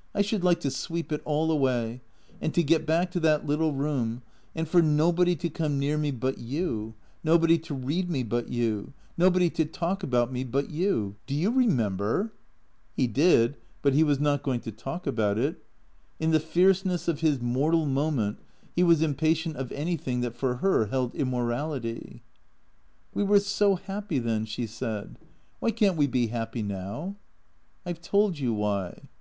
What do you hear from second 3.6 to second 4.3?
room,